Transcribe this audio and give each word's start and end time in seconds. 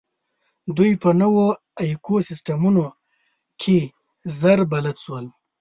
دوی 0.77 0.91
په 1.01 1.09
نوو 1.21 1.45
ایکوسېسټمونو 1.81 2.85
کې 3.61 3.77
ژر 4.37 4.59
بلد 4.71 4.97
شول. 5.03 5.25